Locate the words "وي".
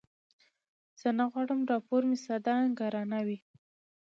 3.27-3.37